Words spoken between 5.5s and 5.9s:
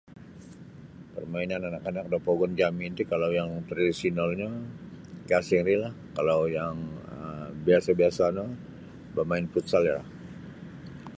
ri